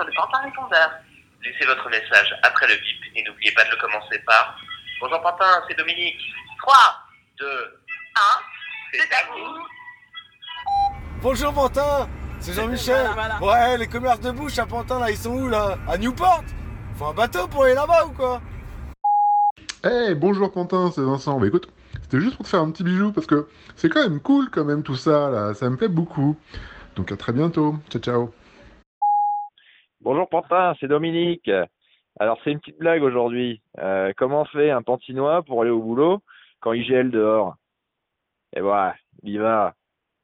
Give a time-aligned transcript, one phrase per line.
[0.00, 0.90] sur le Pantin répondeur.
[1.44, 4.56] Laissez votre message après le bip et n'oubliez pas de le commencer par
[5.00, 6.20] Bonjour Pantin, c'est Dominique.
[6.62, 6.74] 3,
[7.38, 8.20] 2, 1,
[8.92, 9.58] c'est à vous.
[11.20, 13.08] Bonjour Pantin, c'est Jean-Michel.
[13.42, 15.76] Ouais, les commerces de bouche à Pantin là, ils sont où là?
[15.88, 16.44] À Newport?
[16.96, 18.40] Faut un bateau pour aller là-bas ou quoi?
[19.84, 21.38] Eh, bonjour Pantin, c'est Vincent.
[21.38, 21.68] Bah écoute,
[22.02, 24.64] c'était juste pour te faire un petit bijou parce que c'est quand même cool quand
[24.64, 26.38] même tout ça là, ça me plaît beaucoup.
[26.96, 27.76] Donc à très bientôt.
[27.90, 28.34] Ciao ciao.
[30.02, 31.50] Bonjour Pantin, c'est Dominique.
[32.18, 33.60] Alors c'est une petite blague aujourd'hui.
[33.78, 36.20] Euh, comment fait un Pantinois pour aller au boulot
[36.60, 37.56] quand il gèle dehors?
[38.56, 39.74] Et voilà, il y va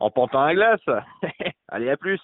[0.01, 0.81] en pantin à glace.
[1.69, 2.21] Allez, à plus.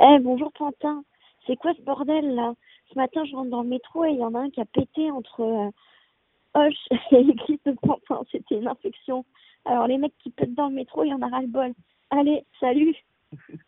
[0.00, 1.04] Eh, bonjour Pantin.
[1.46, 2.54] C'est quoi ce bordel là?
[2.92, 4.64] Ce matin, je rentre dans le métro et il y en a un qui a
[4.64, 5.70] pété entre euh,
[6.54, 8.22] Hoche et l'église de Pantin.
[8.32, 9.24] C'était une infection.
[9.64, 11.72] Alors, les mecs qui pètent dans le métro, il y en a ras le bol.
[12.10, 12.96] Allez, salut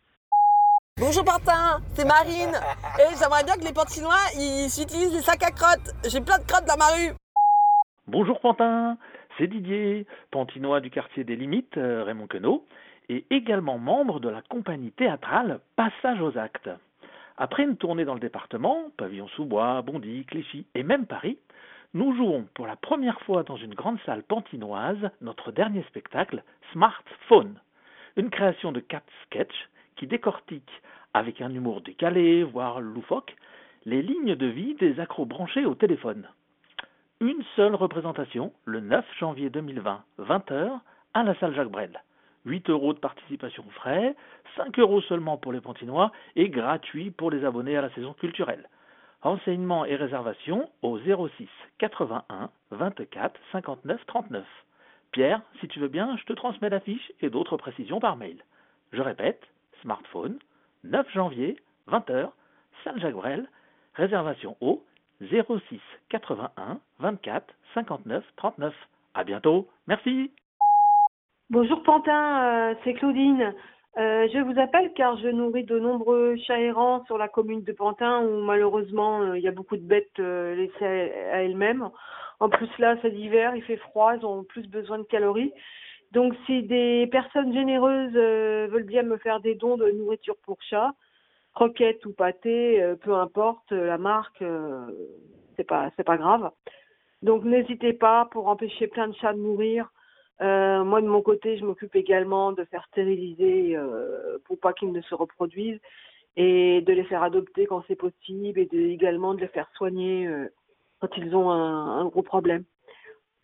[0.99, 2.51] Bonjour Pantin, c'est Marine.
[2.99, 5.95] Et j'aimerais bien que les Pantinois ils utilisent des sacs à crottes.
[6.03, 7.15] J'ai plein de crottes dans ma rue.
[8.07, 8.97] Bonjour Pantin,
[9.37, 12.65] c'est Didier, pantinois du quartier des Limites, euh, Raymond Queneau,
[13.07, 16.69] et également membre de la compagnie théâtrale Passage aux Actes.
[17.37, 21.37] Après une tournée dans le département, Pavillon-sous-Bois, Bondy, Clichy et même Paris,
[21.93, 27.55] nous jouons pour la première fois dans une grande salle pantinoise notre dernier spectacle, Smartphone,
[28.17, 29.69] une création de quatre sketchs
[29.99, 30.71] qui décortique,
[31.13, 33.35] avec un humour décalé, voire loufoque,
[33.85, 36.27] les lignes de vie des accros branchés au téléphone.
[37.19, 40.79] Une seule représentation, le 9 janvier 2020, 20h,
[41.13, 42.01] à la salle Jacques Brel.
[42.45, 44.15] 8 euros de participation frais,
[44.55, 48.69] 5 euros seulement pour les Pantinois et gratuit pour les abonnés à la saison culturelle.
[49.21, 54.45] Renseignements et réservations au 06 81 24 59 39.
[55.11, 58.37] Pierre, si tu veux bien, je te transmets l'affiche et d'autres précisions par mail.
[58.93, 59.45] Je répète,
[59.81, 60.39] smartphone,
[60.83, 62.29] 9 janvier, 20h,
[62.83, 63.15] salle Jacques
[63.95, 64.83] réservation au
[65.21, 65.79] 06
[66.09, 68.73] 81 24 59 39.
[69.13, 70.31] À bientôt, merci.
[71.49, 73.53] Bonjour Pantin, euh, c'est Claudine.
[73.97, 77.71] Euh, je vous appelle car je nourris de nombreux chats errants sur la commune de
[77.73, 81.89] Pantin où malheureusement euh, il y a beaucoup de bêtes laissées à, à elles-mêmes.
[82.39, 85.51] En plus là c'est l'hiver, il fait froid, ils ont plus besoin de calories.
[86.11, 90.57] Donc si des personnes généreuses euh, veulent bien me faire des dons de nourriture pour
[90.61, 90.93] chats,
[91.53, 94.43] croquettes ou pâté, euh, peu importe euh, la marque,
[95.55, 96.49] c'est pas c'est pas grave.
[97.21, 99.91] Donc n'hésitez pas pour empêcher plein de chats de mourir.
[100.41, 103.77] Moi de mon côté, je m'occupe également de faire stériliser
[104.45, 105.81] pour pas qu'ils ne se reproduisent
[106.37, 110.29] et de les faire adopter quand c'est possible et de, également de les faire soigner
[111.01, 112.63] quand ils ont un gros problème.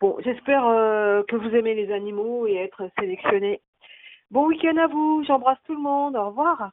[0.00, 3.62] Bon, j'espère euh, que vous aimez les animaux et être sélectionnés.
[4.30, 6.70] Bon week-end à vous, j'embrasse tout le monde, au revoir.